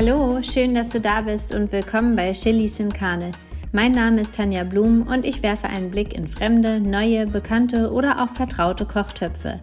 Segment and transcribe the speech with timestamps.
[0.00, 3.32] Hallo, schön, dass du da bist und willkommen bei Chilis in Karne.
[3.72, 8.22] Mein Name ist Tanja Blum und ich werfe einen Blick in fremde, neue, bekannte oder
[8.22, 9.58] auch vertraute Kochtöpfe.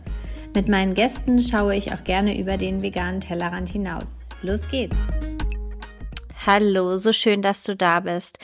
[0.54, 4.25] Mit meinen Gästen schaue ich auch gerne über den veganen Tellerrand hinaus.
[4.41, 4.98] Los geht's!
[6.45, 8.38] Hallo, so schön, dass du da bist.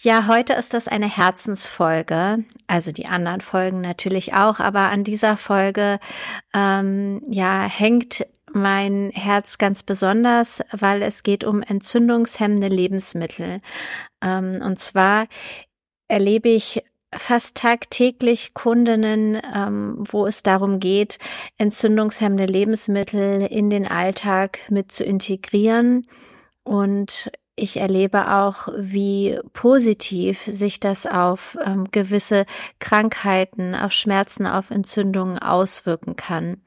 [0.00, 5.36] Ja, heute ist das eine Herzensfolge, also die anderen Folgen natürlich auch, aber an dieser
[5.36, 5.98] Folge
[6.54, 8.24] ähm, ja hängt
[8.54, 13.60] mein Herz ganz besonders, weil es geht um entzündungshemmende Lebensmittel.
[14.22, 15.26] Ähm, und zwar
[16.08, 16.82] erlebe ich
[17.14, 21.18] fast tagtäglich Kundinnen, ähm, wo es darum geht,
[21.58, 26.06] entzündungshemmende Lebensmittel in den Alltag mit zu integrieren
[26.64, 32.46] und ich erlebe auch, wie positiv sich das auf ähm, gewisse
[32.78, 36.62] Krankheiten, auf Schmerzen, auf Entzündungen auswirken kann.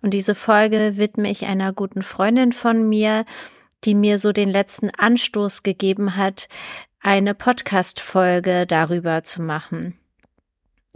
[0.00, 3.24] Und diese Folge widme ich einer guten Freundin von mir,
[3.84, 6.48] die mir so den letzten Anstoß gegeben hat,
[7.00, 9.98] eine Podcast-Folge darüber zu machen.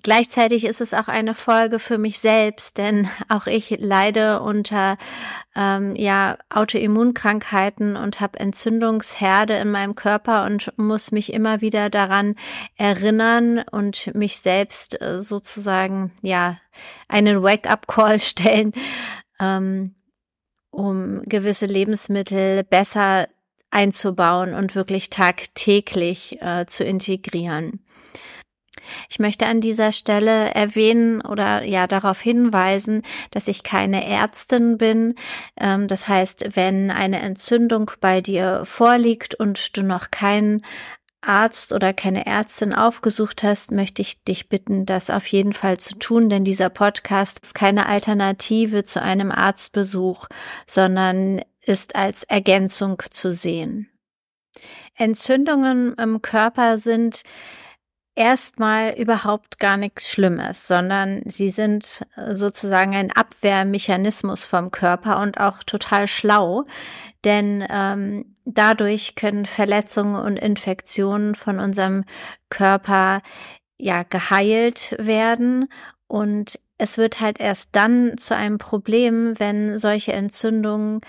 [0.02, 4.98] Gleichzeitig ist es auch eine Folge für mich selbst, denn auch ich leide unter
[5.54, 12.34] ähm, ja Autoimmunkrankheiten und habe Entzündungsherde in meinem Körper und muss mich immer wieder daran
[12.76, 16.58] erinnern und mich selbst äh, sozusagen ja
[17.06, 18.72] einen Wake-up-Call stellen,
[19.38, 19.94] ähm,
[20.70, 23.28] um gewisse Lebensmittel besser
[23.70, 27.84] einzubauen und wirklich tagtäglich äh, zu integrieren.
[29.08, 35.14] Ich möchte an dieser Stelle erwähnen oder ja darauf hinweisen, dass ich keine Ärztin bin.
[35.58, 40.62] Ähm, das heißt, wenn eine Entzündung bei dir vorliegt und du noch keinen
[41.22, 45.96] Arzt oder keine Ärztin aufgesucht hast, möchte ich dich bitten, das auf jeden Fall zu
[45.96, 50.26] tun, denn dieser Podcast ist keine Alternative zu einem Arztbesuch,
[50.66, 53.88] sondern ist als Ergänzung zu sehen.
[54.96, 57.22] Entzündungen im Körper sind
[58.14, 65.38] erstmal überhaupt gar nichts Schlimmes, sondern sie sind äh, sozusagen ein Abwehrmechanismus vom Körper und
[65.38, 66.64] auch total schlau,
[67.24, 72.04] denn ähm, dadurch können Verletzungen und Infektionen von unserem
[72.50, 73.22] Körper
[73.78, 75.68] ja geheilt werden
[76.06, 81.00] und es wird halt erst dann zu einem Problem, wenn solche Entzündungen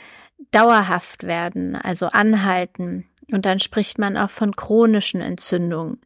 [0.51, 3.09] dauerhaft werden, also anhalten.
[3.31, 6.01] Und dann spricht man auch von chronischen Entzündungen.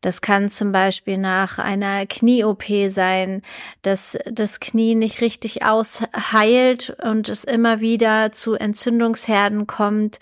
[0.00, 3.42] Das kann zum Beispiel nach einer Knie-OP sein,
[3.82, 10.20] dass das Knie nicht richtig ausheilt und es immer wieder zu Entzündungsherden kommt.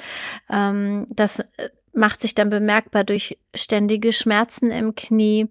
[0.50, 1.44] Ähm, das
[1.92, 5.48] macht sich dann bemerkbar durch ständige Schmerzen im Knie,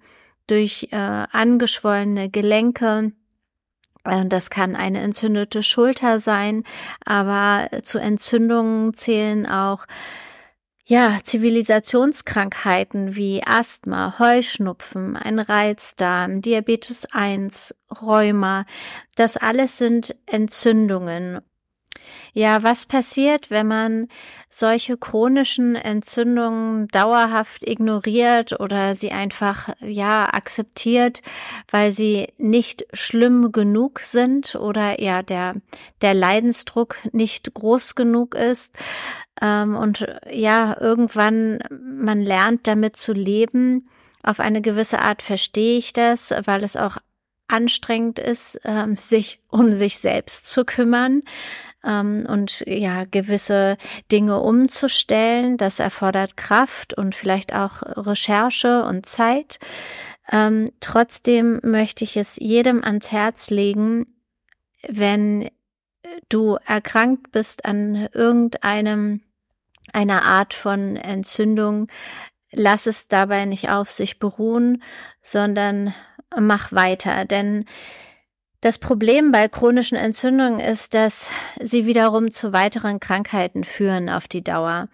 [0.47, 3.11] durch äh, angeschwollene Gelenke.
[4.03, 6.63] Äh, das kann eine entzündete Schulter sein,
[7.05, 9.85] aber zu Entzündungen zählen auch
[10.89, 18.65] ja, Zivilisationskrankheiten wie Asthma, Heuschnupfen, ein Reizdarm, Diabetes 1, Rheuma,
[19.15, 21.41] das alles sind Entzündungen
[22.37, 24.07] ja, was passiert, wenn man
[24.47, 31.23] solche chronischen Entzündungen dauerhaft ignoriert oder sie einfach, ja, akzeptiert,
[31.71, 35.55] weil sie nicht schlimm genug sind oder ja, der,
[36.03, 38.75] der Leidensdruck nicht groß genug ist?
[39.41, 43.89] Ähm, und ja, irgendwann man lernt damit zu leben.
[44.21, 46.97] Auf eine gewisse Art verstehe ich das, weil es auch
[47.47, 51.23] anstrengend ist, ähm, sich um sich selbst zu kümmern
[51.87, 53.77] ähm, und ja, gewisse
[54.11, 55.57] Dinge umzustellen.
[55.57, 59.59] Das erfordert Kraft und vielleicht auch Recherche und Zeit.
[60.31, 64.05] Ähm, trotzdem möchte ich es jedem ans Herz legen,
[64.87, 65.49] wenn
[66.29, 69.21] du erkrankt bist an irgendeinem
[69.93, 71.87] einer Art von Entzündung,
[72.51, 74.83] lass es dabei nicht auf sich beruhen,
[75.21, 75.93] sondern
[76.37, 77.65] mach weiter, denn
[78.61, 81.29] das Problem bei chronischen Entzündungen ist, dass
[81.61, 84.89] sie wiederum zu weiteren Krankheiten führen auf die Dauer.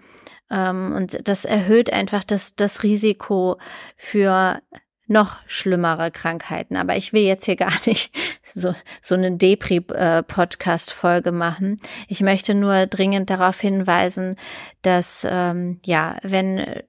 [0.51, 3.57] Ähm, und das erhöht einfach das, das Risiko
[3.95, 4.61] für
[5.07, 6.75] noch schlimmere Krankheiten.
[6.75, 8.13] Aber ich will jetzt hier gar nicht
[8.53, 11.79] so, so eine Depri-Podcast-Folge machen.
[12.07, 14.35] Ich möchte nur dringend darauf hinweisen,
[14.81, 16.83] dass, ähm, ja, wenn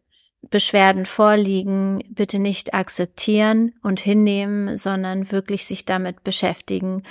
[0.54, 7.02] Beschwerden vorliegen, bitte nicht akzeptieren und hinnehmen, sondern wirklich sich damit beschäftigen,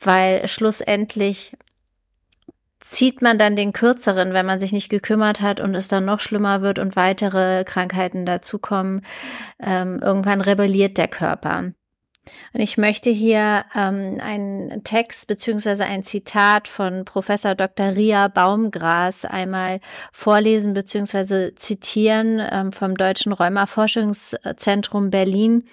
[0.00, 1.56] weil schlussendlich
[2.80, 6.18] zieht man dann den kürzeren, wenn man sich nicht gekümmert hat und es dann noch
[6.18, 9.02] schlimmer wird und weitere Krankheiten dazukommen.
[9.60, 11.70] Ähm, irgendwann rebelliert der Körper.
[12.52, 17.96] Und ich möchte hier ähm, einen Text beziehungsweise ein Zitat von Professor Dr.
[17.96, 19.80] Ria Baumgras einmal
[20.12, 25.64] vorlesen beziehungsweise zitieren ähm, vom Deutschen Rheuma-Forschungszentrum Berlin.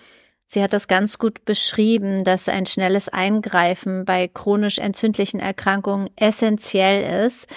[0.48, 7.26] Sie hat das ganz gut beschrieben, dass ein schnelles Eingreifen bei chronisch entzündlichen Erkrankungen essentiell
[7.26, 7.48] ist,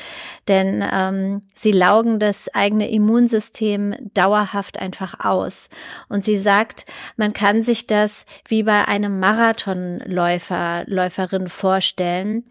[0.48, 5.68] denn ähm, sie laugen das eigene Immunsystem dauerhaft einfach aus.
[6.08, 6.86] Und sie sagt,
[7.16, 12.44] man kann sich das wie bei einem Marathonläufer, Läuferin vorstellen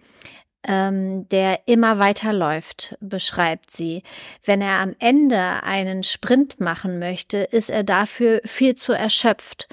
[0.68, 4.04] ähm, der immer weiterläuft, beschreibt sie.
[4.44, 9.69] Wenn er am Ende einen Sprint machen möchte, ist er dafür viel zu erschöpft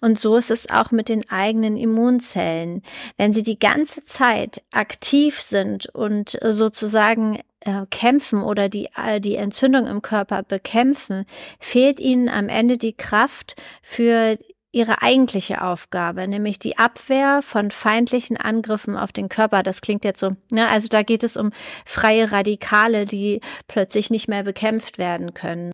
[0.00, 2.82] und so ist es auch mit den eigenen Immunzellen.
[3.16, 9.36] Wenn sie die ganze Zeit aktiv sind und sozusagen äh, kämpfen oder die, äh, die
[9.36, 11.24] Entzündung im Körper bekämpfen,
[11.58, 14.38] fehlt ihnen am Ende die Kraft für
[14.74, 19.62] ihre eigentliche Aufgabe, nämlich die Abwehr von feindlichen Angriffen auf den Körper.
[19.62, 20.68] Das klingt jetzt so, ne?
[20.68, 21.52] Also da geht es um
[21.86, 25.72] freie Radikale, die plötzlich nicht mehr bekämpft werden können.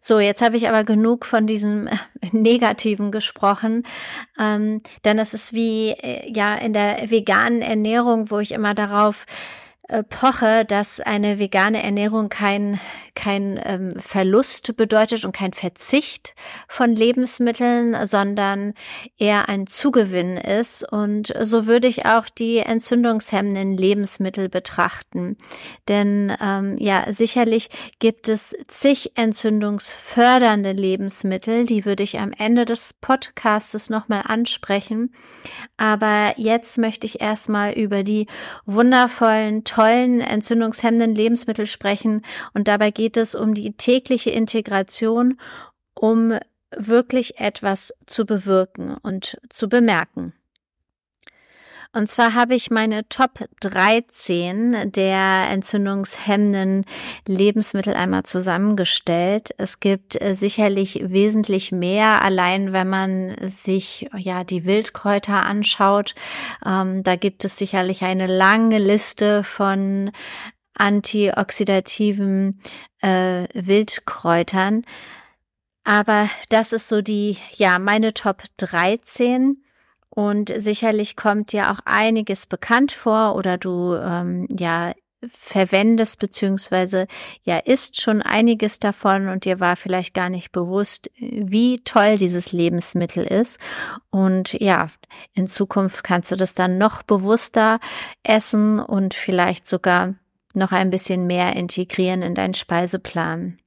[0.00, 1.96] So, jetzt habe ich aber genug von diesem äh,
[2.32, 3.84] Negativen gesprochen,
[4.38, 9.26] ähm, denn es ist wie äh, ja in der veganen Ernährung, wo ich immer darauf
[10.08, 12.80] poche, dass eine vegane Ernährung kein,
[13.14, 16.34] kein ähm, Verlust bedeutet und kein Verzicht
[16.68, 18.72] von Lebensmitteln, sondern
[19.18, 20.90] eher ein Zugewinn ist.
[20.90, 25.36] Und so würde ich auch die entzündungshemmenden Lebensmittel betrachten.
[25.86, 32.94] Denn ähm, ja, sicherlich gibt es zig entzündungsfördernde Lebensmittel, die würde ich am Ende des
[32.94, 35.14] Podcastes nochmal ansprechen.
[35.76, 38.26] Aber jetzt möchte ich erstmal über die
[38.64, 42.22] wundervollen tollen entzündungshemmenden Lebensmittel sprechen.
[42.52, 45.40] Und dabei geht es um die tägliche Integration,
[45.94, 46.38] um
[46.76, 50.32] wirklich etwas zu bewirken und zu bemerken.
[51.94, 56.84] Und zwar habe ich meine Top 13 der entzündungshemmenden
[57.28, 59.54] Lebensmittel einmal zusammengestellt.
[59.58, 66.16] Es gibt äh, sicherlich wesentlich mehr, allein wenn man sich ja die Wildkräuter anschaut.
[66.66, 70.10] Ähm, da gibt es sicherlich eine lange Liste von
[70.74, 72.60] antioxidativen
[73.02, 74.82] äh, Wildkräutern.
[75.84, 79.63] Aber das ist so die, ja, meine Top 13.
[80.14, 84.92] Und sicherlich kommt dir auch einiges bekannt vor oder du ähm, ja
[85.26, 87.06] verwendest beziehungsweise
[87.42, 92.52] ja isst schon einiges davon und dir war vielleicht gar nicht bewusst, wie toll dieses
[92.52, 93.58] Lebensmittel ist.
[94.10, 94.86] Und ja,
[95.32, 97.80] in Zukunft kannst du das dann noch bewusster
[98.22, 100.14] essen und vielleicht sogar
[100.52, 103.58] noch ein bisschen mehr integrieren in deinen Speiseplan.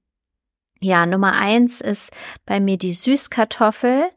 [0.80, 2.12] Ja, Nummer eins ist
[2.46, 4.10] bei mir die Süßkartoffel.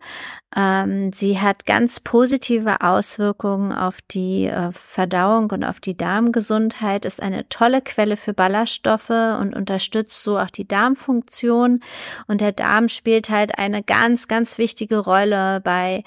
[0.56, 7.22] Ähm, sie hat ganz positive Auswirkungen auf die äh, Verdauung und auf die Darmgesundheit, ist
[7.22, 11.80] eine tolle Quelle für Ballaststoffe und unterstützt so auch die Darmfunktion.
[12.26, 16.02] Und der Darm spielt halt eine ganz, ganz wichtige Rolle bei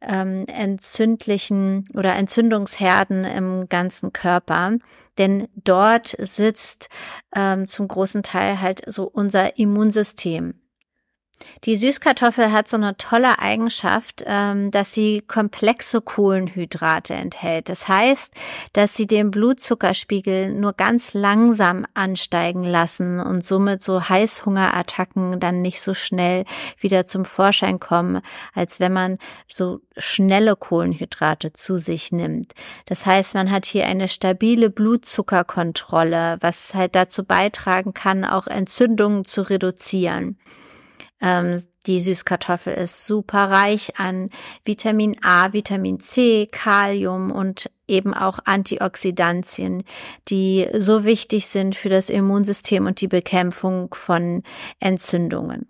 [0.00, 4.78] ähm, entzündlichen oder Entzündungsherden im ganzen Körper.
[5.18, 6.88] Denn dort sitzt
[7.36, 10.61] ähm, zum großen Teil halt so unser Immunsystem.
[11.64, 17.68] Die Süßkartoffel hat so eine tolle Eigenschaft, ähm, dass sie komplexe Kohlenhydrate enthält.
[17.68, 18.32] Das heißt,
[18.72, 25.80] dass sie den Blutzuckerspiegel nur ganz langsam ansteigen lassen und somit so Heißhungerattacken dann nicht
[25.80, 26.44] so schnell
[26.78, 28.22] wieder zum Vorschein kommen,
[28.54, 32.52] als wenn man so schnelle Kohlenhydrate zu sich nimmt.
[32.86, 39.24] Das heißt, man hat hier eine stabile Blutzuckerkontrolle, was halt dazu beitragen kann, auch Entzündungen
[39.24, 40.38] zu reduzieren.
[41.22, 44.30] Ähm, die Süßkartoffel ist super reich an
[44.64, 49.84] Vitamin A, Vitamin C, Kalium und eben auch Antioxidantien,
[50.28, 54.42] die so wichtig sind für das Immunsystem und die Bekämpfung von
[54.78, 55.66] Entzündungen.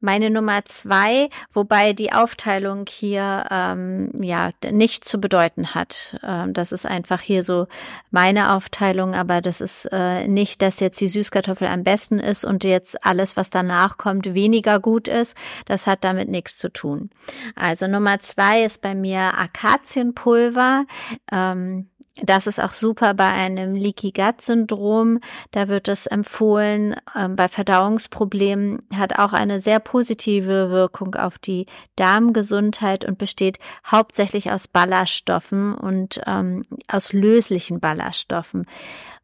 [0.00, 6.20] Meine Nummer zwei, wobei die Aufteilung hier ähm, ja nicht zu bedeuten hat.
[6.22, 7.66] Ähm, das ist einfach hier so
[8.12, 12.62] meine Aufteilung, aber das ist äh, nicht, dass jetzt die Süßkartoffel am besten ist und
[12.62, 15.36] jetzt alles, was danach kommt, weniger gut ist.
[15.66, 17.10] Das hat damit nichts zu tun.
[17.56, 20.86] Also Nummer zwei ist bei mir Akazienpulver.
[21.32, 21.88] Ähm,
[22.22, 25.20] das ist auch super bei einem Leaky Gut Syndrom.
[25.52, 26.96] Da wird es empfohlen.
[27.16, 34.50] Ähm, bei Verdauungsproblemen hat auch eine sehr positive Wirkung auf die Darmgesundheit und besteht hauptsächlich
[34.50, 38.66] aus Ballaststoffen und ähm, aus löslichen Ballaststoffen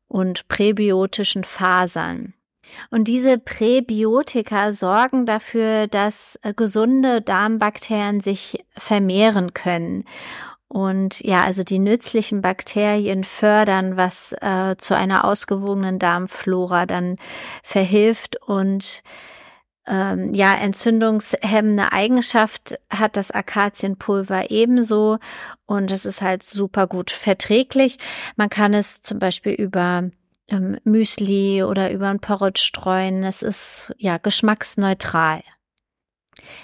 [0.08, 2.34] und präbiotischen Fasern.
[2.90, 10.04] Und diese Präbiotika sorgen dafür, dass äh, gesunde Darmbakterien sich vermehren können.
[10.74, 17.16] Und ja, also die nützlichen Bakterien fördern, was äh, zu einer ausgewogenen Darmflora dann
[17.62, 19.04] verhilft und
[19.86, 25.18] ähm, ja, entzündungshemmende Eigenschaft hat das Akazienpulver ebenso
[25.64, 27.98] und es ist halt super gut verträglich.
[28.34, 30.10] Man kann es zum Beispiel über
[30.48, 33.22] ähm, Müsli oder über ein Porridge streuen.
[33.22, 35.44] Es ist ja geschmacksneutral.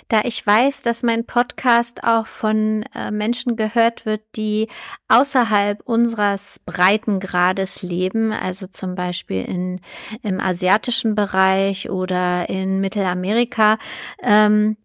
[0.09, 4.69] Da ich weiß, dass mein Podcast auch von äh, Menschen gehört wird, die
[5.09, 9.81] außerhalb unseres Breitengrades leben, also zum Beispiel in,
[10.23, 13.79] im asiatischen Bereich oder in Mittelamerika,
[14.23, 14.77] ähm,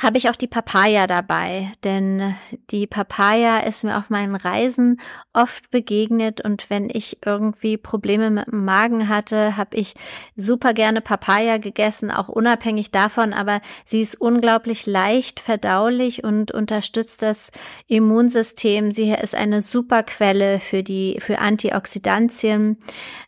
[0.00, 2.34] habe ich auch die Papaya dabei, denn
[2.70, 5.00] die Papaya ist mir auf meinen Reisen
[5.32, 9.94] oft begegnet und wenn ich irgendwie Probleme mit dem Magen hatte, habe ich
[10.34, 17.22] super gerne Papaya gegessen, auch unabhängig davon, aber sie ist unglaublich leicht verdaulich und unterstützt
[17.22, 17.50] das
[17.86, 18.92] Immunsystem.
[18.92, 22.78] Sie ist eine super Quelle für die für Antioxidantien,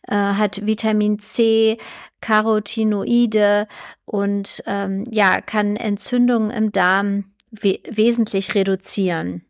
[0.07, 1.77] äh, hat Vitamin C,
[2.21, 3.67] Carotinoide
[4.05, 9.45] und ähm, ja, kann Entzündungen im Darm we wesentlich reduzieren.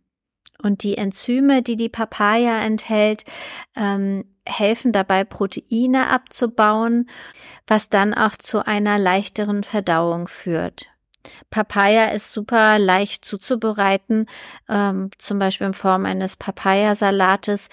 [0.61, 3.23] Und die Enzyme, die die Papaya enthält,
[3.75, 7.09] ähm, helfen dabei, Proteine abzubauen,
[7.67, 10.87] was dann auch zu einer leichteren Verdauung führt.
[11.49, 14.27] Papaya ist super leicht zuzubereiten,
[14.69, 17.69] ähm, zum Beispiel in Form eines Papayasalates.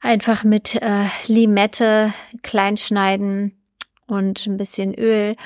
[0.00, 2.12] Einfach mit äh, Limette
[2.42, 3.57] kleinschneiden,
[4.08, 5.36] und ein bisschen Öl.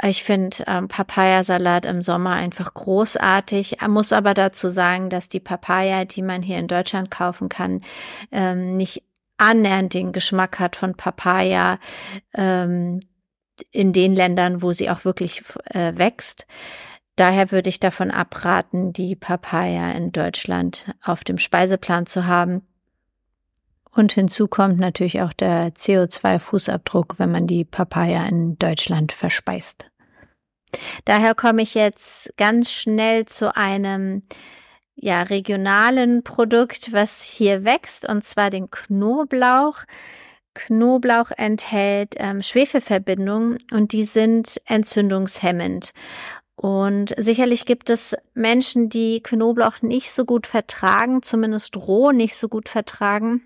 [0.00, 3.78] Ich finde ähm, Papayasalat im Sommer einfach großartig.
[3.88, 7.82] Muss aber dazu sagen, dass die Papaya, die man hier in Deutschland kaufen kann,
[8.30, 9.02] ähm, nicht
[9.36, 11.78] annähernd den Geschmack hat von Papaya
[12.32, 13.00] ähm,
[13.70, 16.46] in den Ländern, wo sie auch wirklich äh, wächst.
[17.16, 22.66] Daher würde ich davon abraten, die Papaya in Deutschland auf dem Speiseplan zu haben.
[23.94, 29.86] Und hinzu kommt natürlich auch der CO2-Fußabdruck, wenn man die Papaya in Deutschland verspeist.
[31.04, 34.22] Daher komme ich jetzt ganz schnell zu einem
[34.94, 39.80] ja, regionalen Produkt, was hier wächst, und zwar den Knoblauch.
[40.54, 45.92] Knoblauch enthält ähm, Schwefelverbindungen und die sind entzündungshemmend.
[46.56, 52.48] Und sicherlich gibt es Menschen, die Knoblauch nicht so gut vertragen, zumindest roh nicht so
[52.48, 53.42] gut vertragen.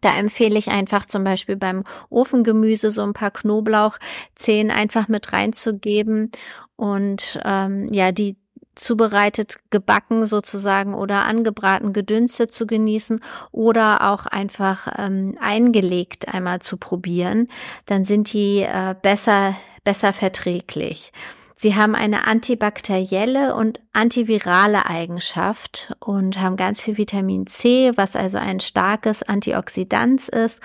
[0.00, 6.30] Da empfehle ich einfach zum Beispiel beim Ofengemüse so ein paar Knoblauchzehen einfach mit reinzugeben
[6.76, 8.36] und ähm, ja, die
[8.74, 13.20] zubereitet, gebacken sozusagen oder angebraten, gedünstet zu genießen
[13.52, 17.48] oder auch einfach ähm, eingelegt einmal zu probieren,
[17.86, 21.12] dann sind die äh, besser, besser verträglich.
[21.62, 28.38] Sie haben eine antibakterielle und antivirale Eigenschaft und haben ganz viel Vitamin C, was also
[28.38, 30.62] ein starkes Antioxidant ist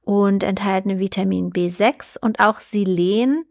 [0.00, 3.44] und enthalten Vitamin B6 und auch Silen,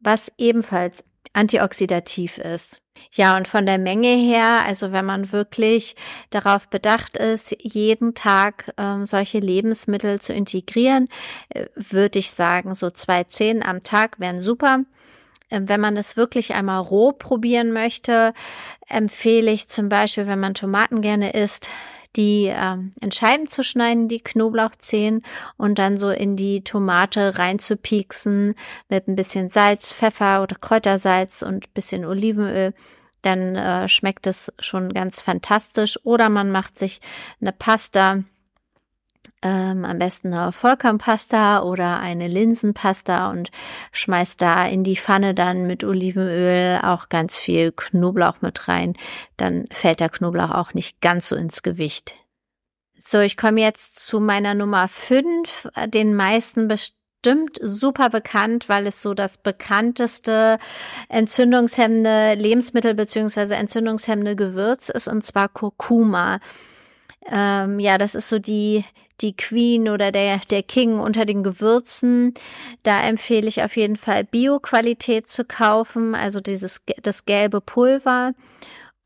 [0.00, 2.82] was ebenfalls antioxidativ ist.
[3.12, 5.96] Ja, und von der Menge her, also wenn man wirklich
[6.28, 11.08] darauf bedacht ist, jeden Tag ähm, solche Lebensmittel zu integrieren,
[11.48, 14.80] äh, würde ich sagen, so zwei Zehn am Tag wären super.
[15.54, 18.34] Ähm, wenn man es wirklich einmal roh probieren möchte,
[18.88, 21.70] empfehle ich zum Beispiel, wenn man Tomaten gerne isst,
[22.16, 25.22] die ähm, in Scheiben zu schneiden, die Knoblauchzehen
[25.56, 28.54] und dann so in die Tomate reinzupieksen
[28.88, 32.72] mit ein bisschen Salz, Pfeffer oder Kräutersalz und bisschen Olivenöl.
[33.22, 35.98] Dann äh, schmeckt es schon ganz fantastisch.
[36.04, 37.00] Oder man macht sich
[37.40, 38.22] eine Pasta
[39.44, 43.50] ähm, am besten eine Vollkornpasta oder eine Linsenpasta und
[43.92, 48.94] schmeißt da in die Pfanne dann mit Olivenöl auch ganz viel Knoblauch mit rein.
[49.36, 52.14] Dann fällt der Knoblauch auch nicht ganz so ins Gewicht.
[52.98, 59.02] So, ich komme jetzt zu meiner Nummer 5, den meisten bestimmt super bekannt, weil es
[59.02, 60.58] so das bekannteste
[61.10, 66.40] entzündungshemmende Lebensmittel beziehungsweise entzündungshemmende Gewürz ist, und zwar Kurkuma.
[67.30, 68.84] Ähm, ja, das ist so die,
[69.20, 72.34] die Queen oder der, der King unter den Gewürzen.
[72.82, 78.32] Da empfehle ich auf jeden Fall Bio-Qualität zu kaufen, also dieses, das gelbe Pulver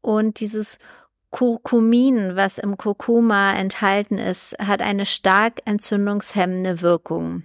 [0.00, 0.79] und dieses
[1.31, 7.43] Kurkumin, was im Kurkuma enthalten ist, hat eine stark entzündungshemmende Wirkung.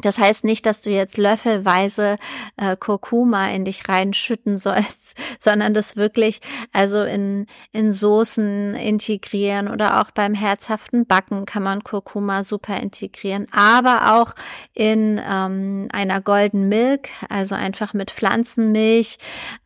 [0.00, 2.16] Das heißt nicht, dass du jetzt löffelweise
[2.56, 6.40] äh, Kurkuma in dich reinschütten sollst, sondern das wirklich
[6.72, 13.46] also in, in Soßen integrieren oder auch beim herzhaften Backen kann man Kurkuma super integrieren,
[13.50, 14.34] aber auch
[14.74, 19.18] in ähm, einer Golden Milk, also einfach mit Pflanzenmilch.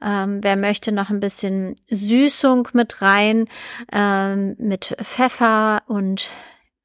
[0.03, 3.47] Ähm, wer möchte noch ein bisschen Süßung mit rein,
[3.93, 6.31] ähm, mit Pfeffer und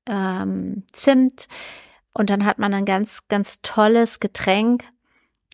[0.08, 1.48] ähm, Zimt
[2.18, 4.86] und dann hat man ein ganz, ganz tolles Getränk,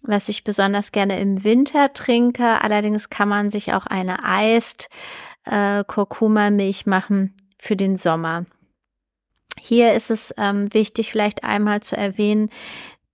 [0.02, 2.62] was ich besonders gerne im Winter trinke.
[2.62, 4.90] Allerdings kann man sich auch eine Eist
[5.44, 8.46] äh, Kurkuma-Milch machen für den Sommer.
[9.60, 12.50] Hier ist es ähm, wichtig, vielleicht einmal zu erwähnen,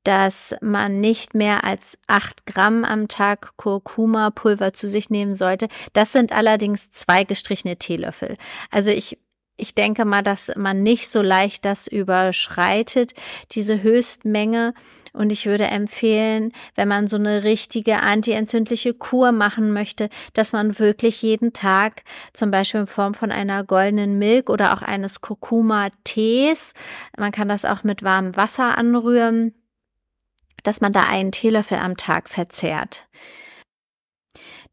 [0.03, 5.69] dass man nicht mehr als acht Gramm am Tag Kurkuma-Pulver zu sich nehmen sollte.
[5.93, 8.37] Das sind allerdings zwei gestrichene Teelöffel.
[8.69, 9.17] Also ich
[9.59, 13.13] ich denke mal, dass man nicht so leicht das überschreitet,
[13.51, 14.73] diese Höchstmenge.
[15.11, 20.79] Und ich würde empfehlen, wenn man so eine richtige antientzündliche Kur machen möchte, dass man
[20.79, 26.73] wirklich jeden Tag, zum Beispiel in Form von einer goldenen Milch oder auch eines Kurkuma-Tees,
[27.17, 29.53] man kann das auch mit warmem Wasser anrühren,
[30.63, 33.07] dass man da einen Teelöffel am Tag verzehrt.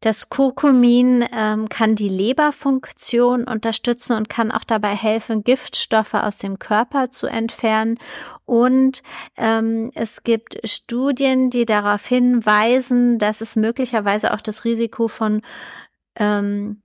[0.00, 6.58] Das Kurkumin ähm, kann die Leberfunktion unterstützen und kann auch dabei helfen, Giftstoffe aus dem
[6.58, 7.98] Körper zu entfernen.
[8.44, 9.02] Und
[9.36, 15.40] ähm, es gibt Studien, die darauf hinweisen, dass es möglicherweise auch das Risiko von
[16.16, 16.82] ähm,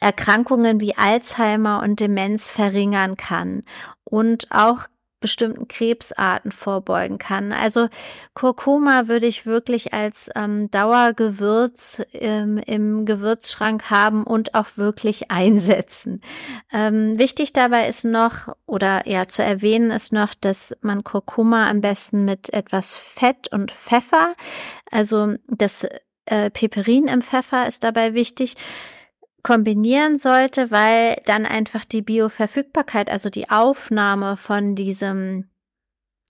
[0.00, 3.62] Erkrankungen wie Alzheimer und Demenz verringern kann
[4.04, 4.80] und auch
[5.26, 7.52] bestimmten Krebsarten vorbeugen kann.
[7.52, 7.88] Also
[8.34, 16.20] Kurkuma würde ich wirklich als ähm, Dauergewürz ähm, im Gewürzschrank haben und auch wirklich einsetzen.
[16.72, 21.80] Ähm, wichtig dabei ist noch, oder ja zu erwähnen ist noch, dass man Kurkuma am
[21.80, 24.36] besten mit etwas Fett und Pfeffer,
[24.92, 25.88] also das
[26.26, 28.54] äh, Peperin im Pfeffer ist dabei wichtig,
[29.46, 35.48] kombinieren sollte, weil dann einfach die Bioverfügbarkeit, also die Aufnahme von diesem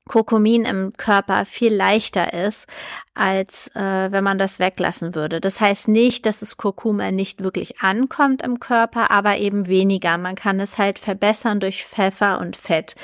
[0.09, 2.67] Kurkumin im Körper viel leichter ist,
[3.15, 5.41] als äh, wenn man das weglassen würde.
[5.41, 10.17] Das heißt nicht, dass das Kurkuma nicht wirklich ankommt im Körper, aber eben weniger.
[10.19, 12.95] Man kann es halt verbessern durch Pfeffer und Fett.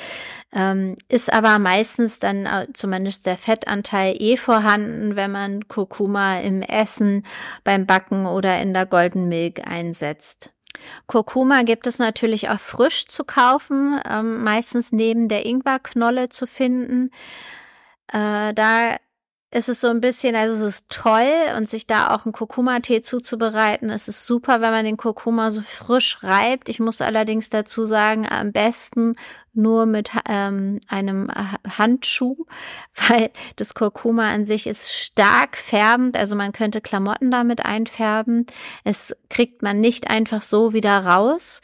[0.53, 6.61] Ähm, ist aber meistens dann äh, zumindest der Fettanteil eh vorhanden, wenn man Kurkuma im
[6.61, 7.25] Essen,
[7.63, 10.52] beim Backen oder in der Golden Milk einsetzt.
[11.07, 17.11] Kurkuma gibt es natürlich auch frisch zu kaufen, ähm, meistens neben der Ingwerknolle zu finden.
[18.11, 18.97] Äh, da
[19.53, 23.01] ist es so ein bisschen, also es ist toll und sich da auch einen Kurkuma-Tee
[23.01, 23.89] zuzubereiten.
[23.91, 26.69] Es ist super, wenn man den Kurkuma so frisch reibt.
[26.69, 29.15] Ich muss allerdings dazu sagen, am besten
[29.53, 31.29] nur mit ähm, einem
[31.77, 32.45] Handschuh,
[33.07, 36.17] weil das Kurkuma an sich ist stark färbend.
[36.17, 38.45] Also man könnte Klamotten damit einfärben.
[38.83, 41.61] Es kriegt man nicht einfach so wieder raus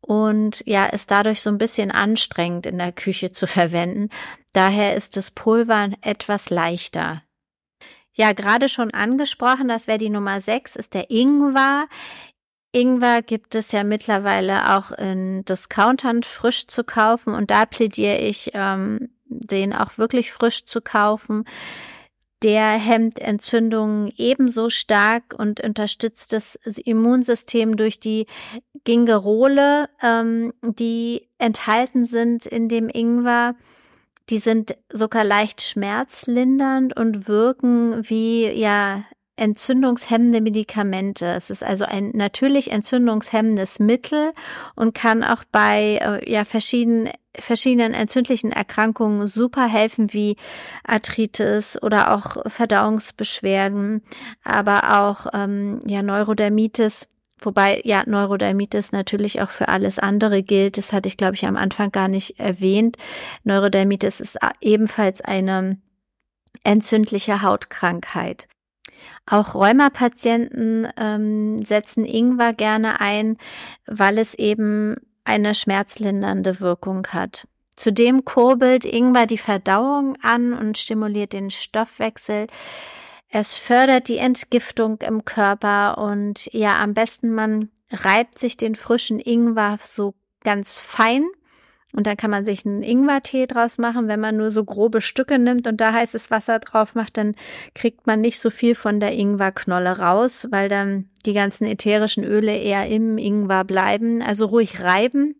[0.00, 4.10] und ja, ist dadurch so ein bisschen anstrengend in der Küche zu verwenden.
[4.52, 7.22] Daher ist das Pulver etwas leichter.
[8.12, 11.86] Ja, gerade schon angesprochen, das wäre die Nummer sechs, ist der Ingwer.
[12.76, 18.50] Ingwer gibt es ja mittlerweile auch in Discountern frisch zu kaufen und da plädiere ich,
[18.52, 21.44] ähm, den auch wirklich frisch zu kaufen.
[22.42, 28.26] Der hemmt Entzündungen ebenso stark und unterstützt das Immunsystem durch die
[28.84, 33.54] Gingerole, ähm, die enthalten sind in dem Ingwer.
[34.28, 39.04] Die sind sogar leicht schmerzlindernd und wirken wie, ja,
[39.36, 41.26] entzündungshemmende Medikamente.
[41.26, 44.32] Es ist also ein natürlich entzündungshemmendes Mittel
[44.74, 50.36] und kann auch bei äh, ja verschiedenen verschiedenen entzündlichen Erkrankungen super helfen wie
[50.84, 54.00] Arthritis oder auch Verdauungsbeschwerden,
[54.42, 60.78] aber auch ähm, ja Neurodermitis Wobei ja Neurodermitis natürlich auch für alles andere gilt.
[60.78, 62.96] Das hatte ich, glaube ich, am Anfang gar nicht erwähnt.
[63.44, 65.78] Neurodermitis ist ebenfalls eine
[66.64, 68.48] entzündliche Hautkrankheit.
[69.26, 73.38] Auch Rheumapatienten ähm, setzen Ingwer gerne ein,
[73.86, 77.48] weil es eben eine schmerzlindernde Wirkung hat.
[77.74, 82.46] Zudem kurbelt Ingwer die Verdauung an und stimuliert den Stoffwechsel.
[83.28, 89.18] Es fördert die Entgiftung im Körper und ja, am besten man reibt sich den frischen
[89.18, 91.26] Ingwer so ganz fein
[91.96, 94.06] und dann kann man sich einen Ingwertee draus machen.
[94.06, 97.34] Wenn man nur so grobe Stücke nimmt und da heißes Wasser drauf macht, dann
[97.74, 102.54] kriegt man nicht so viel von der Ingwerknolle raus, weil dann die ganzen ätherischen Öle
[102.54, 104.20] eher im Ingwer bleiben.
[104.20, 105.36] Also ruhig reiben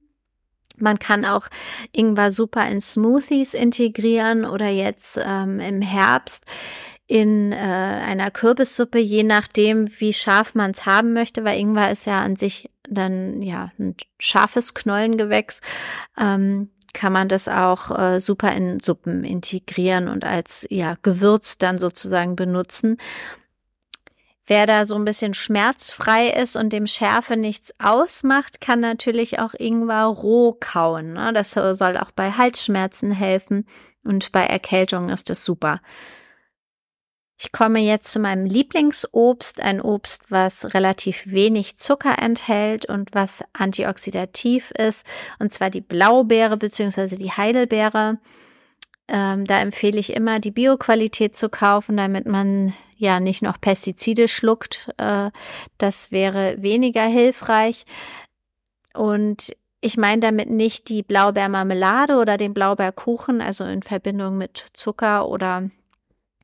[0.79, 1.47] Man kann auch
[1.92, 6.45] Ingwer super in Smoothies integrieren oder jetzt ähm, im Herbst
[7.07, 12.07] in äh, einer Kürbissuppe, je nachdem, wie scharf man es haben möchte, weil Ingwer ist
[12.07, 15.61] ja an sich dann ja ein scharfes Knollengewächs.
[16.19, 21.79] Ähm, kann man das auch äh, super in Suppen integrieren und als ja Gewürz dann
[21.79, 22.97] sozusagen benutzen.
[24.47, 29.55] Wer da so ein bisschen schmerzfrei ist und dem Schärfe nichts ausmacht, kann natürlich auch
[29.55, 31.14] Ingwer roh kauen.
[31.14, 31.33] Ne?
[31.35, 33.66] Das soll auch bei Halsschmerzen helfen
[34.05, 35.81] und bei Erkältungen ist das super.
[37.38, 43.44] Ich komme jetzt zu meinem Lieblingsobst, ein Obst, was relativ wenig Zucker enthält und was
[43.53, 45.07] antioxidativ ist,
[45.38, 47.16] und zwar die Blaubeere bzw.
[47.16, 48.18] die Heidelbeere.
[49.09, 54.29] Ähm, da empfehle ich immer, die Bioqualität zu kaufen, damit man ja nicht noch Pestizide
[54.29, 54.90] schluckt.
[54.96, 55.31] Äh,
[55.77, 57.85] das wäre weniger hilfreich.
[58.94, 65.29] Und ich meine damit nicht die Blaubeermarmelade oder den Blaubeerkuchen, also in Verbindung mit Zucker
[65.29, 65.70] oder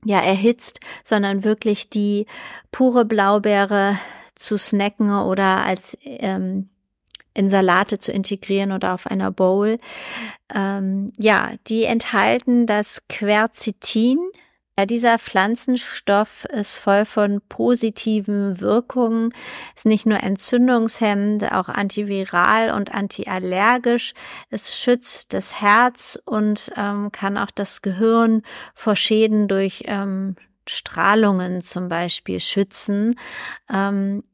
[0.05, 2.27] ja erhitzt, sondern wirklich die
[2.71, 3.99] pure Blaubeere
[4.35, 6.69] zu snacken oder als ähm,
[7.35, 9.79] in Salate zu integrieren oder auf einer Bowl.
[10.55, 14.19] Ähm, ja, die enthalten das Quercetin.
[14.83, 19.33] Ja, dieser Pflanzenstoff ist voll von positiven Wirkungen,
[19.77, 24.13] ist nicht nur entzündungshemmend, auch antiviral und antiallergisch.
[24.51, 28.43] Es schützt das Herz und ähm, kann auch das Gehirn
[28.75, 30.35] vor Schäden durch ähm,
[30.69, 33.15] Strahlungen zum Beispiel schützen.
[33.73, 34.25] Ähm,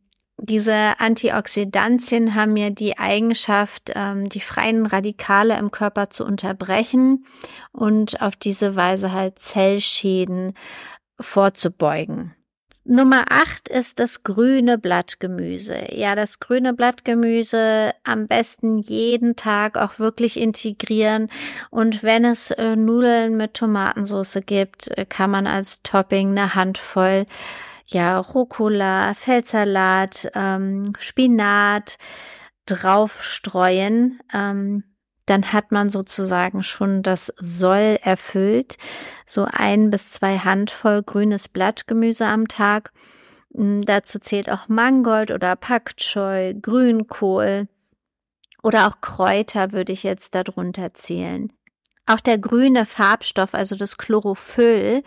[0.40, 7.26] diese Antioxidantien haben ja die Eigenschaft, ähm, die freien Radikale im Körper zu unterbrechen
[7.72, 10.54] und auf diese Weise halt Zellschäden
[11.20, 12.34] vorzubeugen.
[12.90, 15.88] Nummer acht ist das grüne Blattgemüse.
[15.92, 21.28] Ja, das grüne Blattgemüse am besten jeden Tag auch wirklich integrieren.
[21.68, 27.26] Und wenn es äh, Nudeln mit Tomatensauce gibt, äh, kann man als Topping eine Handvoll
[27.88, 31.98] ja, Rucola, Feldsalat, ähm, Spinat
[32.66, 34.84] draufstreuen, ähm,
[35.26, 38.76] dann hat man sozusagen schon das Soll erfüllt.
[39.26, 42.92] So ein bis zwei Handvoll grünes Blattgemüse am Tag.
[43.54, 47.68] Hm, dazu zählt auch Mangold oder Pak Choi, Grünkohl
[48.62, 51.52] oder auch Kräuter würde ich jetzt darunter zählen.
[52.06, 55.02] Auch der grüne Farbstoff, also das Chlorophyll,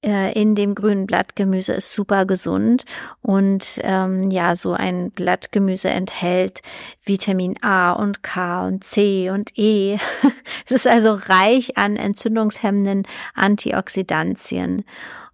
[0.00, 2.84] in dem grünen Blattgemüse ist super gesund
[3.20, 6.62] und ähm, ja, so ein Blattgemüse enthält
[7.04, 9.98] Vitamin A und K und C und E.
[10.66, 14.84] es ist also reich an entzündungshemmenden Antioxidantien.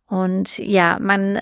[0.07, 1.39] Und ja, man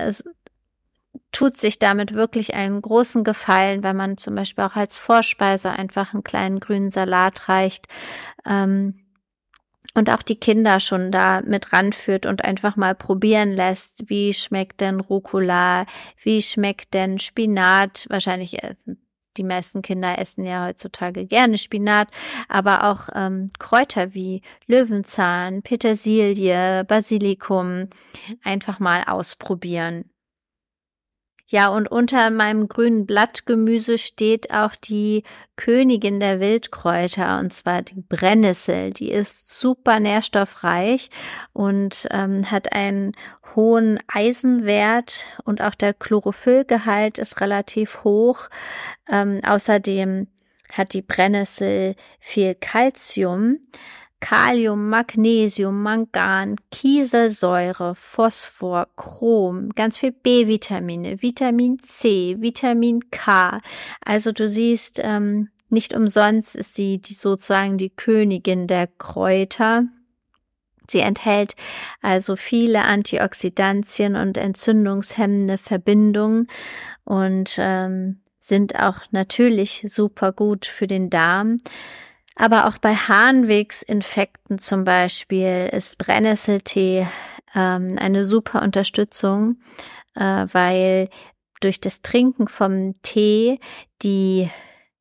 [1.30, 6.12] tut sich damit wirklich einen großen Gefallen, wenn man zum Beispiel auch als Vorspeise einfach
[6.12, 7.86] einen kleinen grünen Salat reicht.
[8.44, 9.01] Ähm,
[9.94, 14.80] und auch die Kinder schon da mit ranführt und einfach mal probieren lässt, wie schmeckt
[14.80, 15.86] denn Rucola,
[16.22, 18.74] wie schmeckt denn Spinat, wahrscheinlich äh,
[19.36, 22.08] die meisten Kinder essen ja heutzutage gerne Spinat,
[22.48, 27.88] aber auch ähm, Kräuter wie Löwenzahn, Petersilie, Basilikum
[28.42, 30.10] einfach mal ausprobieren.
[31.52, 35.22] Ja, und unter meinem grünen Blattgemüse steht auch die
[35.56, 38.90] Königin der Wildkräuter, und zwar die Brennnessel.
[38.90, 41.10] Die ist super nährstoffreich
[41.52, 43.12] und ähm, hat einen
[43.54, 48.48] hohen Eisenwert und auch der Chlorophyllgehalt ist relativ hoch.
[49.06, 50.28] Ähm, außerdem
[50.72, 53.58] hat die Brennnessel viel Calcium.
[54.22, 63.60] Kalium, Magnesium, Mangan, Kieselsäure, Phosphor, Chrom, ganz viel B-Vitamine, Vitamin C, Vitamin K.
[64.00, 69.86] Also du siehst, ähm, nicht umsonst ist sie die, sozusagen die Königin der Kräuter.
[70.88, 71.56] Sie enthält
[72.00, 76.46] also viele Antioxidantien und entzündungshemmende Verbindungen
[77.04, 81.56] und ähm, sind auch natürlich super gut für den Darm.
[82.36, 87.06] Aber auch bei Harnwegsinfekten zum Beispiel ist Brennnesseltee
[87.54, 89.60] ähm, eine super Unterstützung,
[90.14, 91.08] äh, weil
[91.60, 93.60] durch das Trinken vom Tee
[94.02, 94.50] die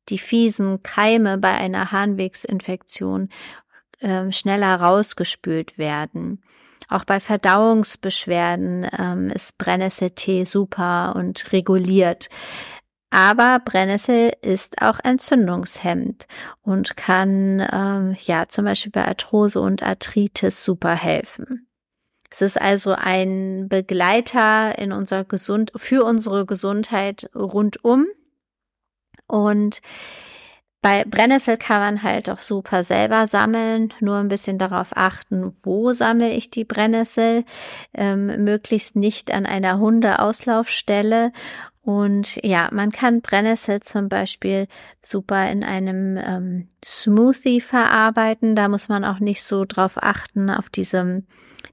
[0.08, 3.28] die fiesen Keime bei einer Harnwegsinfektion
[4.00, 6.42] äh, schneller rausgespült werden.
[6.88, 12.28] Auch bei Verdauungsbeschwerden ähm, ist Brennnesseltee super und reguliert.
[13.14, 16.26] Aber Brennnessel ist auch entzündungshemmend
[16.62, 21.68] und kann ähm, ja zum Beispiel bei Arthrose und Arthritis super helfen.
[22.30, 28.06] Es ist also ein Begleiter in unserer Gesund für unsere Gesundheit rundum
[29.26, 29.82] und
[30.84, 35.92] Bei Brennnessel kann man halt auch super selber sammeln, nur ein bisschen darauf achten, wo
[35.92, 37.44] sammle ich die Brennnessel,
[37.94, 41.30] ähm, möglichst nicht an einer Hundeauslaufstelle
[41.82, 44.68] und ja, man kann Brennnessel zum Beispiel
[45.02, 48.54] super in einem ähm, Smoothie verarbeiten.
[48.54, 51.26] Da muss man auch nicht so drauf achten, auf diesem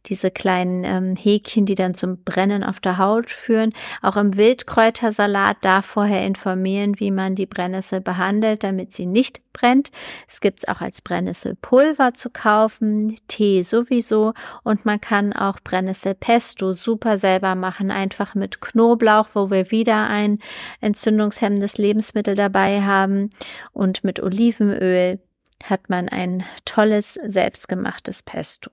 [0.06, 3.74] diese kleinen ähm, Häkchen, die dann zum Brennen auf der Haut führen.
[4.02, 9.92] Auch im Wildkräutersalat da vorher informieren, wie man die Brennnessel behandelt, damit sie nicht brennt.
[10.28, 16.74] Es gibt es auch als Brennnesselpulver zu kaufen, Tee sowieso und man kann auch Brennnesselpesto
[16.74, 20.40] super selber machen, einfach mit Knoblauch, wo wir wieder ein
[20.82, 23.30] entzündungshemmendes Lebensmittel dabei haben
[23.72, 25.20] und mit Olivenöl
[25.64, 28.72] hat man ein tolles selbstgemachtes Pesto.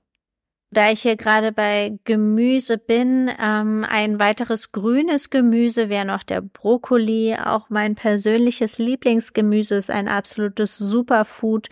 [0.70, 6.40] Da ich hier gerade bei Gemüse bin, ähm, ein weiteres grünes Gemüse wäre noch der
[6.40, 7.36] Brokkoli.
[7.42, 11.68] Auch mein persönliches Lieblingsgemüse ist ein absolutes Superfood,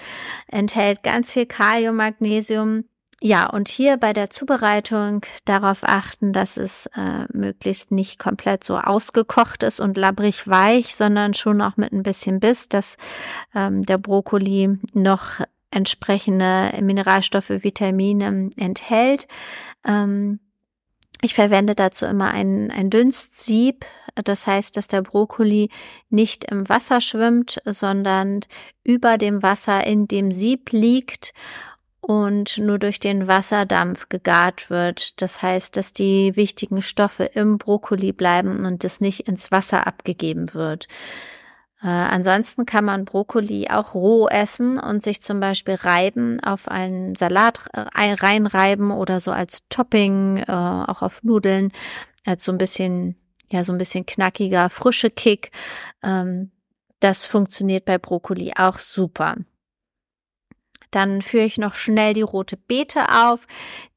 [0.46, 2.84] enthält ganz viel Kalium, Magnesium.
[3.20, 8.76] Ja, und hier bei der Zubereitung darauf achten, dass es äh, möglichst nicht komplett so
[8.76, 12.96] ausgekocht ist und labbrig weich, sondern schon auch mit ein bisschen Biss, dass
[13.54, 15.40] ähm, der Brokkoli noch
[15.74, 19.26] entsprechende Mineralstoffe, Vitamine enthält.
[19.84, 20.40] Ähm,
[21.20, 23.86] ich verwende dazu immer ein, ein Dünstsieb.
[24.24, 25.70] Das heißt, dass der Brokkoli
[26.10, 28.40] nicht im Wasser schwimmt, sondern
[28.84, 31.32] über dem Wasser in dem Sieb liegt
[32.00, 35.20] und nur durch den Wasserdampf gegart wird.
[35.22, 40.52] Das heißt, dass die wichtigen Stoffe im Brokkoli bleiben und es nicht ins Wasser abgegeben
[40.52, 40.86] wird.
[41.84, 47.14] Äh, ansonsten kann man Brokkoli auch roh essen und sich zum Beispiel reiben, auf einen
[47.14, 51.72] Salat reinreiben oder so als Topping, äh, auch auf Nudeln,
[52.24, 53.16] als so ein bisschen,
[53.52, 55.50] ja, so ein bisschen knackiger, frische Kick.
[56.02, 56.52] Ähm,
[57.00, 59.36] das funktioniert bei Brokkoli auch super.
[60.94, 63.48] Dann führe ich noch schnell die rote Beete auf.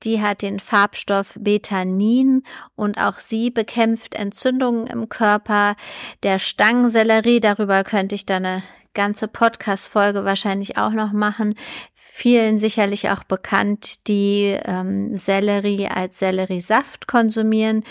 [0.01, 2.41] Die hat den Farbstoff Betanin
[2.75, 5.75] und auch sie bekämpft Entzündungen im Körper.
[6.23, 8.63] Der Stangensellerie, darüber könnte ich dann eine
[8.95, 11.53] ganze Podcast-Folge wahrscheinlich auch noch machen.
[11.93, 17.83] Vielen sicherlich auch bekannt, die ähm, Sellerie als Selleriesaft konsumieren.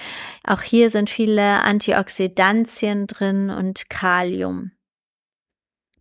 [0.42, 4.72] Auch hier sind viele Antioxidantien drin und Kalium.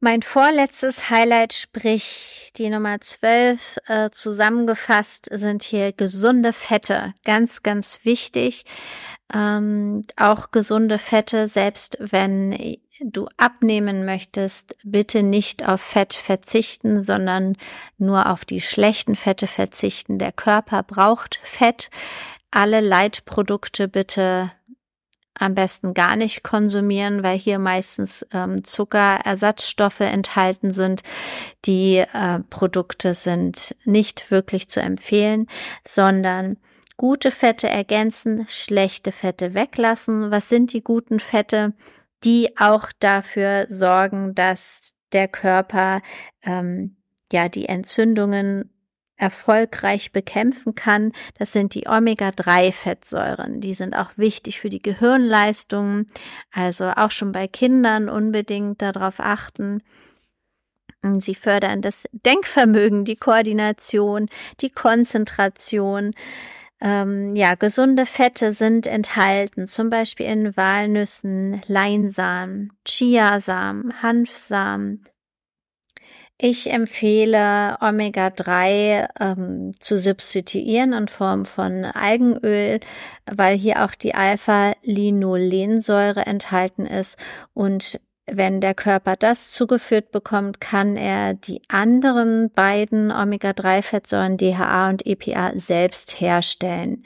[0.06, 7.16] Mein vorletztes Highlight, sprich die Nummer 12 äh, zusammengefasst, sind hier gesunde Fette.
[7.24, 8.66] Ganz, ganz wichtig.
[9.34, 17.58] Ähm, auch gesunde Fette, selbst wenn du abnehmen möchtest, bitte nicht auf Fett verzichten, sondern
[17.98, 20.20] nur auf die schlechten Fette verzichten.
[20.20, 21.90] Der Körper braucht Fett.
[22.52, 24.52] Alle Leitprodukte bitte
[25.38, 31.04] am besten gar nicht konsumieren, weil hier meistens ähm, Zuckerersatzstoffe enthalten sind.
[31.66, 35.48] Die äh, Produkte sind nicht wirklich zu empfehlen,
[35.86, 36.58] sondern
[36.98, 40.32] gute Fette ergänzen, schlechte Fette weglassen.
[40.32, 41.74] Was sind die guten Fette?
[42.24, 46.02] Die auch dafür sorgen, dass der Körper
[46.44, 46.98] ähm,
[47.32, 48.72] ja die Entzündungen
[49.18, 51.12] erfolgreich bekämpfen kann.
[51.38, 53.62] Das sind die Omega-3-Fettsäuren.
[53.62, 56.08] Die sind auch wichtig für die Gehirnleistungen.
[56.52, 59.82] Also auch schon bei Kindern unbedingt darauf achten.
[61.20, 64.28] Sie fördern das Denkvermögen, die Koordination,
[64.62, 66.14] die Konzentration.
[66.82, 75.06] Ähm, ja, gesunde Fette sind enthalten, zum Beispiel in Walnüssen, Leinsamen, Chiasamen, Hanfsamen,
[76.38, 82.82] ich empfehle Omega-3 ähm, zu substituieren in Form von Algenöl,
[83.26, 87.18] weil hier auch die Alpha-Linolensäure enthalten ist
[87.54, 95.06] und wenn der Körper das zugeführt bekommt, kann er die anderen beiden Omega-3-Fettsäuren DHA und
[95.06, 97.04] EPA selbst herstellen.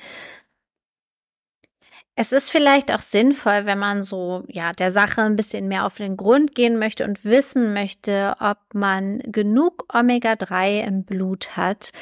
[2.22, 5.96] Es ist vielleicht auch sinnvoll, wenn man so, ja, der Sache ein bisschen mehr auf
[5.96, 11.94] den Grund gehen möchte und wissen möchte, ob man genug Omega-3 im Blut hat,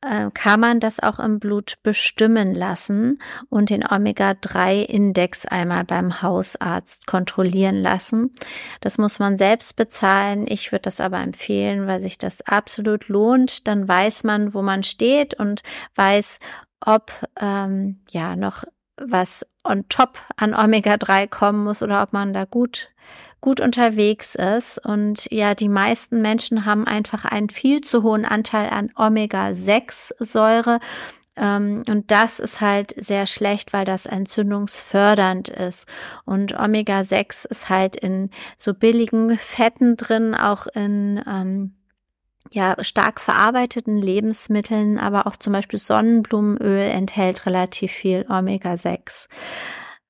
[0.00, 7.06] äh, kann man das auch im Blut bestimmen lassen und den Omega-3-Index einmal beim Hausarzt
[7.06, 8.32] kontrollieren lassen.
[8.80, 10.46] Das muss man selbst bezahlen.
[10.48, 13.68] Ich würde das aber empfehlen, weil sich das absolut lohnt.
[13.68, 15.60] Dann weiß man, wo man steht und
[15.94, 16.38] weiß,
[16.80, 18.64] ob ähm, ja noch
[19.04, 22.90] was on top an Omega-3 kommen muss oder ob man da gut
[23.40, 24.84] gut unterwegs ist.
[24.84, 30.80] Und ja, die meisten Menschen haben einfach einen viel zu hohen Anteil an Omega-6-Säure.
[31.36, 35.86] Ähm, und das ist halt sehr schlecht, weil das entzündungsfördernd ist.
[36.24, 41.74] Und Omega-6 ist halt in so billigen Fetten drin, auch in ähm,
[42.52, 49.28] ja, stark verarbeiteten Lebensmitteln, aber auch zum Beispiel Sonnenblumenöl enthält relativ viel Omega-6.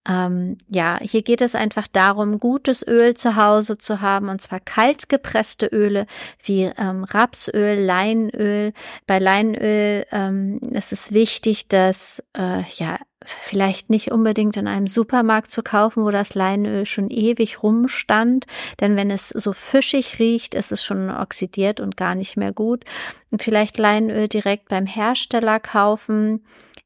[0.09, 4.61] Ähm, ja, hier geht es einfach darum, gutes Öl zu Hause zu haben, und zwar
[4.61, 6.07] kalt gepresste Öle
[6.43, 8.73] wie ähm, Rapsöl, Leinöl.
[9.07, 15.51] Bei Leinöl ähm, ist es wichtig, dass äh, ja vielleicht nicht unbedingt in einem Supermarkt
[15.51, 18.47] zu kaufen, wo das Leinöl schon ewig rumstand,
[18.81, 22.85] denn wenn es so fischig riecht, ist es schon oxidiert und gar nicht mehr gut.
[23.31, 26.45] Und vielleicht Leinöl direkt beim Hersteller kaufen.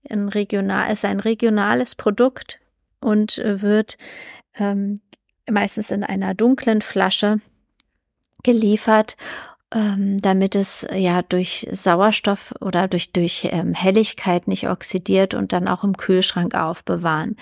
[0.09, 2.62] Ein regional ist ein regionales Produkt
[3.03, 3.97] und wird
[4.55, 5.01] ähm,
[5.51, 7.41] meistens in einer dunklen Flasche
[8.43, 9.17] geliefert
[9.75, 15.69] ähm, damit es ja durch Sauerstoff oder durch, durch ähm, Helligkeit nicht oxidiert und dann
[15.69, 17.37] auch im Kühlschrank aufbewahren.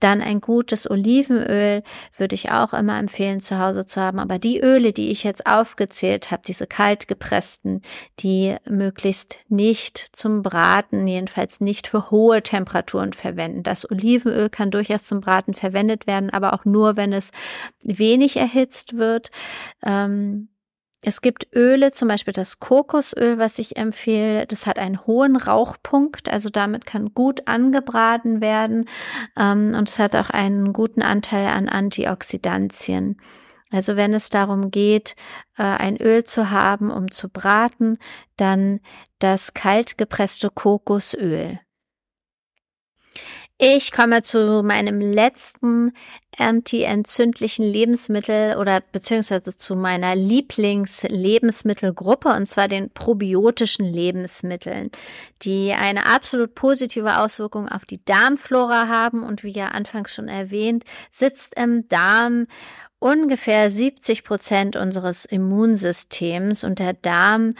[0.00, 1.82] Dann ein gutes Olivenöl
[2.16, 4.18] würde ich auch immer empfehlen, zu Hause zu haben.
[4.18, 7.82] Aber die Öle, die ich jetzt aufgezählt habe, diese kalt gepressten,
[8.20, 13.62] die möglichst nicht zum Braten, jedenfalls nicht für hohe Temperaturen verwenden.
[13.62, 17.30] Das Olivenöl kann durchaus zum Braten verwendet werden, aber auch nur, wenn es
[17.82, 19.30] wenig erhitzt wird.
[19.84, 20.48] Ähm,
[21.08, 24.44] es gibt Öle, zum Beispiel das Kokosöl, was ich empfehle.
[24.44, 28.88] Das hat einen hohen Rauchpunkt, also damit kann gut angebraten werden
[29.38, 33.18] ähm, und es hat auch einen guten Anteil an Antioxidantien.
[33.70, 35.14] Also wenn es darum geht,
[35.56, 37.98] äh, ein Öl zu haben, um zu braten,
[38.36, 38.80] dann
[39.20, 41.60] das kalt gepresste Kokosöl.
[43.58, 45.94] Ich komme zu meinem letzten
[46.36, 54.90] anti-entzündlichen Lebensmittel oder beziehungsweise zu meiner Lieblingslebensmittelgruppe und zwar den probiotischen Lebensmitteln,
[55.40, 59.22] die eine absolut positive Auswirkung auf die Darmflora haben.
[59.22, 62.48] Und wie ja anfangs schon erwähnt, sitzt im Darm
[62.98, 66.62] ungefähr 70 Prozent unseres Immunsystems.
[66.62, 67.54] Und der Darm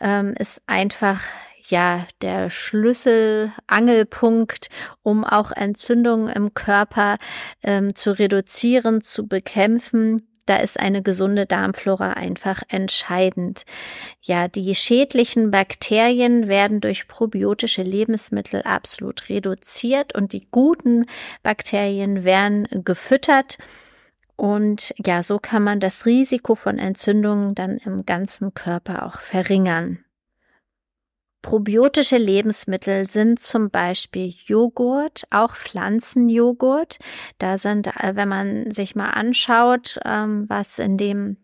[0.00, 1.20] ähm, ist einfach
[1.68, 4.68] ja der Schlüsselangelpunkt,
[5.02, 7.16] um auch Entzündungen im Körper
[7.62, 10.26] ähm, zu reduzieren, zu bekämpfen.
[10.46, 13.62] Da ist eine gesunde Darmflora einfach entscheidend.
[14.20, 21.06] Ja, die schädlichen Bakterien werden durch probiotische Lebensmittel absolut reduziert und die guten
[21.44, 23.56] Bakterien werden gefüttert.
[24.34, 30.01] Und ja, so kann man das Risiko von Entzündungen dann im ganzen Körper auch verringern.
[31.42, 36.98] Probiotische Lebensmittel sind zum Beispiel Joghurt, auch Pflanzenjoghurt.
[37.38, 41.36] Da sind, äh, wenn man sich mal anschaut, ähm, was in dem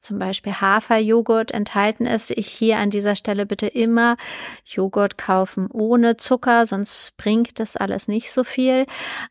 [0.00, 2.30] zum Beispiel Haferjoghurt enthalten ist.
[2.30, 4.16] Ich hier an dieser Stelle bitte immer
[4.64, 8.86] Joghurt kaufen ohne Zucker, sonst bringt das alles nicht so viel.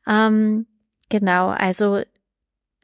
[0.08, 0.68] Ähm,
[1.10, 2.02] genau, also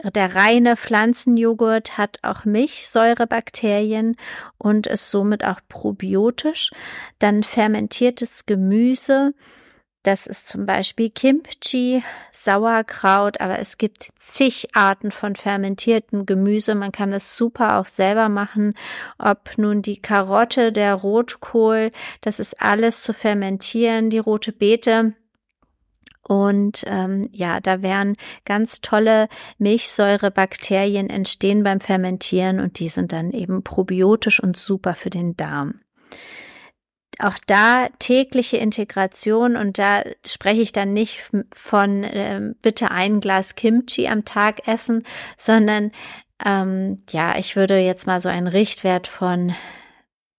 [0.01, 4.15] der reine Pflanzenjoghurt hat auch Milchsäurebakterien
[4.57, 6.71] und ist somit auch probiotisch.
[7.19, 9.33] Dann fermentiertes Gemüse,
[10.03, 12.03] das ist zum Beispiel Kimchi,
[12.33, 16.75] Sauerkraut, aber es gibt zig Arten von fermentierten Gemüse.
[16.75, 18.73] Man kann es super auch selber machen.
[19.17, 25.13] Ob nun die Karotte, der Rotkohl, das ist alles zu fermentieren, die rote Beete
[26.27, 33.31] und ähm, ja, da werden ganz tolle Milchsäurebakterien entstehen beim Fermentieren und die sind dann
[33.31, 35.81] eben probiotisch und super für den Darm.
[37.19, 43.55] Auch da tägliche Integration und da spreche ich dann nicht von äh, bitte ein Glas
[43.55, 45.03] Kimchi am Tag essen,
[45.37, 45.91] sondern
[46.43, 49.53] ähm, ja, ich würde jetzt mal so einen Richtwert von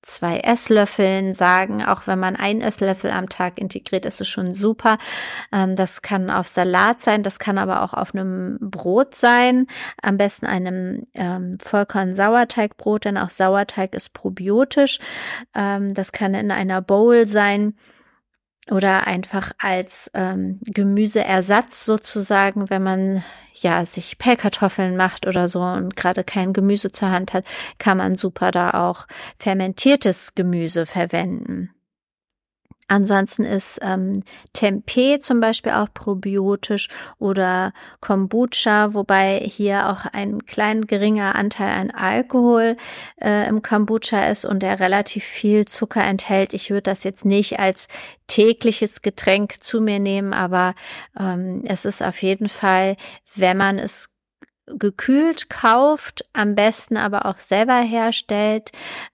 [0.04, 1.84] zwei Esslöffeln sagen.
[1.84, 4.98] Auch wenn man einen Esslöffel am Tag integriert, ist es schon super.
[5.52, 9.66] Ähm, das kann auf Salat sein, das kann aber auch auf einem Brot sein.
[10.02, 14.98] Am besten einem ähm, Vollkorn-Sauerteigbrot, denn auch Sauerteig ist probiotisch.
[15.54, 17.74] Ähm, das kann in einer Bowl sein
[18.70, 25.96] oder einfach als ähm, Gemüseersatz sozusagen, wenn man ja sich Pellkartoffeln macht oder so und
[25.96, 27.44] gerade kein Gemüse zur Hand hat,
[27.78, 29.06] kann man super da auch
[29.38, 31.70] fermentiertes Gemüse verwenden.
[32.88, 40.82] Ansonsten ist ähm, Tempeh zum Beispiel auch probiotisch oder Kombucha, wobei hier auch ein klein
[40.82, 42.76] geringer Anteil an Alkohol
[43.20, 46.52] äh, im Kombucha ist und der relativ viel Zucker enthält.
[46.54, 47.88] Ich würde das jetzt nicht als
[48.26, 50.74] tägliches Getränk zu mir nehmen, aber
[51.18, 52.96] ähm, es ist auf jeden Fall,
[53.34, 54.10] wenn man es
[54.66, 58.72] gekühlt kauft, am besten aber auch selber herstellt,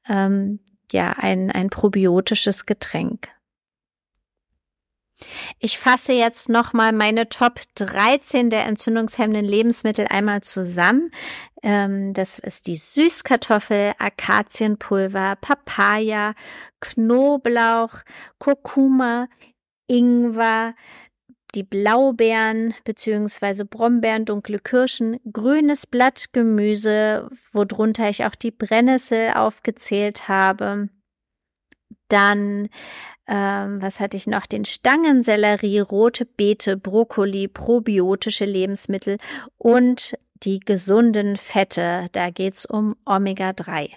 [0.09, 0.61] ähm,
[0.92, 3.28] ja, ein, ein probiotisches Getränk.
[5.59, 11.11] Ich fasse jetzt nochmal meine Top 13 der entzündungshemmenden Lebensmittel einmal zusammen.
[11.62, 16.35] Ähm, das ist die Süßkartoffel, Akazienpulver, Papaya,
[16.81, 18.01] Knoblauch,
[18.39, 19.29] Kurkuma,
[19.87, 20.75] Ingwer,
[21.55, 30.89] die Blaubeeren beziehungsweise Brombeeren, dunkle Kirschen, grünes Blattgemüse, worunter ich auch die Brennnessel aufgezählt habe.
[32.09, 32.68] Dann,
[33.31, 34.45] ähm, was hatte ich noch?
[34.45, 39.18] Den Stangensellerie, rote Beete, Brokkoli, probiotische Lebensmittel
[39.57, 42.09] und die gesunden Fette.
[42.11, 43.91] Da geht's um Omega-3.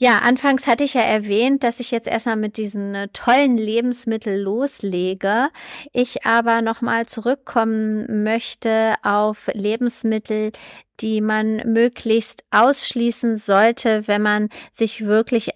[0.00, 4.40] Ja, anfangs hatte ich ja erwähnt, dass ich jetzt erstmal mit diesen äh, tollen Lebensmitteln
[4.40, 5.48] loslege.
[5.92, 10.52] Ich aber nochmal zurückkommen möchte auf Lebensmittel,
[11.00, 15.50] die man möglichst ausschließen sollte, wenn man sich wirklich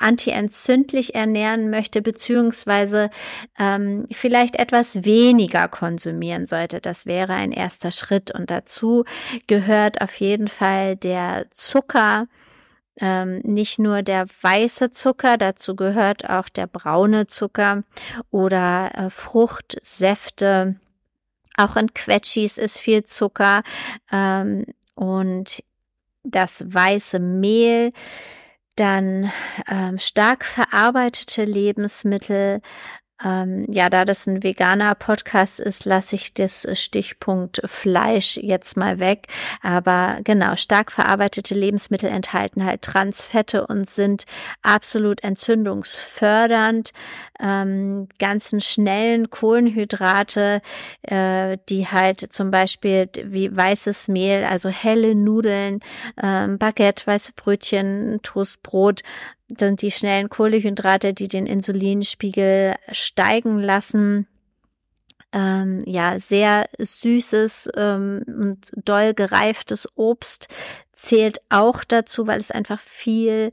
[0.00, 3.10] antientzündlich ernähren möchte, beziehungsweise
[3.60, 6.80] ähm, vielleicht etwas weniger konsumieren sollte.
[6.80, 8.32] Das wäre ein erster Schritt.
[8.32, 9.04] Und dazu
[9.46, 12.26] gehört auf jeden Fall der Zucker
[13.00, 17.82] ähm, nicht nur der weiße Zucker, dazu gehört auch der braune Zucker
[18.30, 20.76] oder äh, Fruchtsäfte.
[21.56, 23.62] Auch in Quetschis ist viel Zucker
[24.12, 24.64] ähm,
[24.94, 25.62] und
[26.24, 27.92] das weiße Mehl,
[28.76, 29.30] dann
[29.70, 32.60] ähm, stark verarbeitete Lebensmittel,
[33.22, 38.98] ähm, ja, da das ein veganer Podcast ist, lasse ich das Stichpunkt Fleisch jetzt mal
[38.98, 39.28] weg.
[39.62, 44.24] Aber genau, stark verarbeitete Lebensmittel enthalten halt Transfette und sind
[44.62, 46.92] absolut entzündungsfördernd.
[47.40, 50.60] Ähm, ganzen schnellen Kohlenhydrate,
[51.02, 55.80] äh, die halt zum Beispiel wie weißes Mehl, also helle Nudeln,
[56.20, 59.02] ähm, Baguette, weiße Brötchen, Toastbrot,
[59.48, 64.26] sind die schnellen Kohlenhydrate, die den Insulinspiegel steigen lassen.
[65.32, 70.48] Ähm, ja, sehr süßes ähm, und doll gereiftes Obst
[70.92, 73.50] zählt auch dazu, weil es einfach viel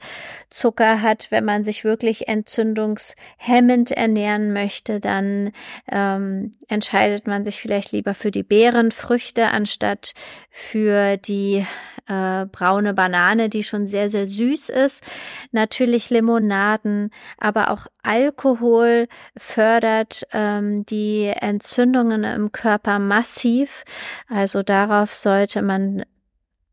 [0.49, 1.27] Zucker hat.
[1.31, 5.51] Wenn man sich wirklich entzündungshemmend ernähren möchte, dann
[5.91, 10.13] ähm, entscheidet man sich vielleicht lieber für die Beerenfrüchte anstatt
[10.49, 11.65] für die
[12.07, 15.03] äh, braune Banane, die schon sehr, sehr süß ist.
[15.51, 23.83] Natürlich Limonaden, aber auch Alkohol fördert ähm, die Entzündungen im Körper massiv.
[24.27, 26.03] Also darauf sollte man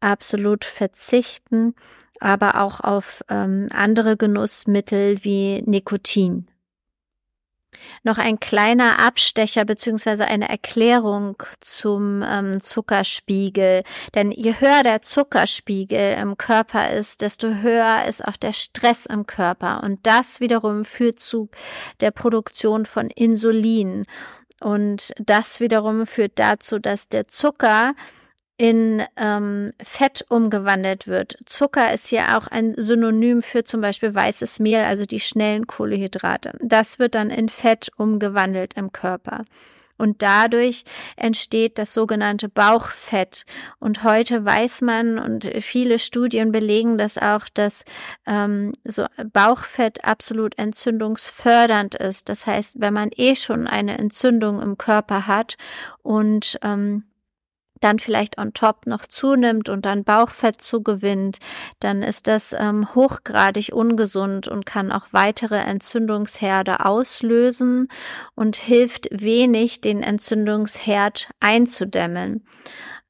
[0.01, 1.74] absolut verzichten,
[2.20, 6.49] aber auch auf ähm, andere Genussmittel wie Nikotin.
[8.03, 13.83] Noch ein kleiner Abstecher beziehungsweise eine Erklärung zum ähm, Zuckerspiegel.
[14.14, 19.26] Denn je höher der Zuckerspiegel im Körper ist, desto höher ist auch der Stress im
[19.26, 19.83] Körper.
[19.83, 21.49] Und das wiederum führt zu
[22.01, 24.05] der Produktion von Insulin.
[24.61, 27.95] Und das wiederum führt dazu, dass der Zucker
[28.59, 31.38] in ähm, Fett umgewandelt wird.
[31.46, 36.59] Zucker ist hier auch ein Synonym für zum Beispiel weißes Mehl, also die schnellen Kohlehydrate.
[36.61, 39.44] Das wird dann in Fett umgewandelt im Körper.
[39.96, 40.84] Und dadurch
[41.16, 43.44] entsteht das sogenannte Bauchfett.
[43.80, 47.84] Und heute weiß man und viele Studien belegen das auch, dass
[48.24, 52.28] ähm, so Bauchfett absolut entzündungsfördernd ist.
[52.28, 55.56] Das heißt, wenn man eh schon eine Entzündung im Körper hat
[56.02, 57.04] und ähm,
[57.81, 61.39] dann vielleicht on top noch zunimmt und dann Bauchfett zugewinnt,
[61.81, 67.89] dann ist das ähm, hochgradig ungesund und kann auch weitere Entzündungsherde auslösen
[68.35, 72.47] und hilft wenig, den Entzündungsherd einzudämmen.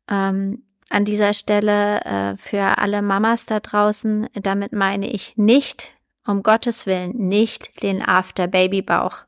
[0.09, 5.95] Ähm, an dieser Stelle äh, für alle Mamas da draußen, damit meine ich nicht,
[6.27, 9.25] um Gottes Willen, nicht den After-Baby-Bauch.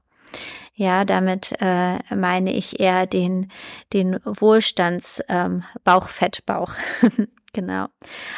[0.81, 3.53] Ja, damit äh, meine ich eher den,
[3.93, 6.73] den Wohlstands-Bauchfettbauch.
[7.03, 7.89] Ähm, genau.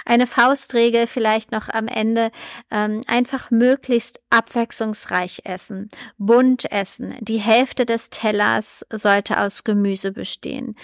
[0.04, 2.32] Eine Faustregel vielleicht noch am Ende.
[2.68, 5.86] Ähm, einfach möglichst abwechslungsreich essen,
[6.18, 7.14] bunt essen.
[7.20, 10.74] Die Hälfte des Tellers sollte aus Gemüse bestehen.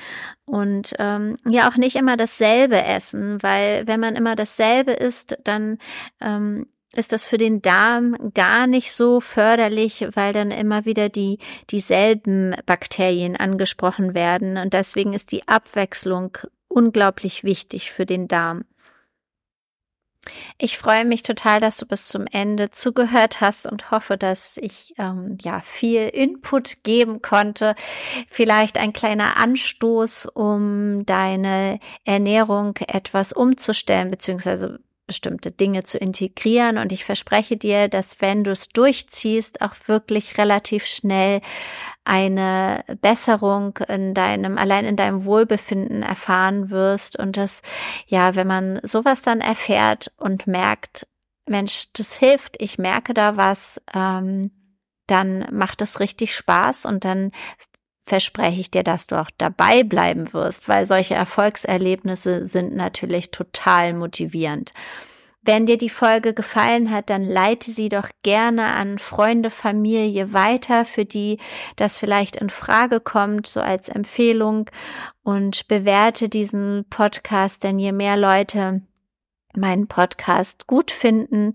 [0.44, 5.78] Und ähm, ja auch nicht immer dasselbe essen, weil wenn man immer dasselbe isst, dann
[6.20, 6.68] ähm,
[6.98, 11.38] ist das für den Darm gar nicht so förderlich, weil dann immer wieder die
[11.70, 16.36] dieselben Bakterien angesprochen werden und deswegen ist die Abwechslung
[16.68, 18.64] unglaublich wichtig für den Darm.
[20.58, 24.94] Ich freue mich total, dass du bis zum Ende zugehört hast und hoffe, dass ich
[24.98, 27.74] ähm, ja viel Input geben konnte.
[28.26, 36.78] Vielleicht ein kleiner Anstoß, um deine Ernährung etwas umzustellen, beziehungsweise bestimmte Dinge zu integrieren.
[36.78, 41.40] Und ich verspreche dir, dass wenn du es durchziehst, auch wirklich relativ schnell
[42.04, 47.18] eine Besserung in deinem, allein in deinem Wohlbefinden erfahren wirst.
[47.18, 47.62] Und das,
[48.06, 51.08] ja, wenn man sowas dann erfährt und merkt,
[51.46, 54.52] Mensch, das hilft, ich merke da was, ähm,
[55.06, 57.32] dann macht es richtig Spaß und dann
[58.08, 63.92] verspreche ich dir, dass du auch dabei bleiben wirst, weil solche Erfolgserlebnisse sind natürlich total
[63.92, 64.72] motivierend.
[65.42, 70.84] Wenn dir die Folge gefallen hat, dann leite sie doch gerne an Freunde, Familie weiter,
[70.84, 71.38] für die
[71.76, 74.68] das vielleicht in Frage kommt, so als Empfehlung
[75.22, 78.82] und bewerte diesen Podcast, denn je mehr Leute
[79.56, 81.54] meinen Podcast gut finden,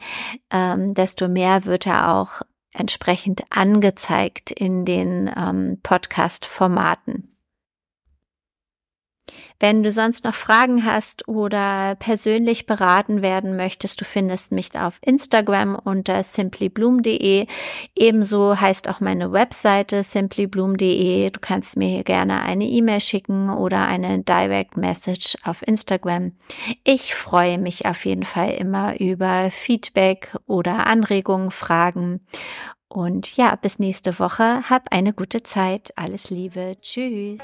[0.51, 2.41] ähm, desto mehr wird er auch
[2.73, 7.32] entsprechend angezeigt in den ähm, Podcast-Formaten.
[9.59, 14.99] Wenn du sonst noch Fragen hast oder persönlich beraten werden möchtest, du findest mich auf
[15.01, 17.47] Instagram unter simplybloom.de.
[17.95, 21.29] Ebenso heißt auch meine Webseite simplybloom.de.
[21.29, 26.33] Du kannst mir gerne eine E-Mail schicken oder eine Direct Message auf Instagram.
[26.83, 32.19] Ich freue mich auf jeden Fall immer über Feedback oder Anregungen, Fragen.
[32.93, 34.69] Und ja, bis nächste Woche.
[34.69, 35.91] Hab eine gute Zeit.
[35.95, 36.77] Alles Liebe.
[36.79, 37.41] Tschüss.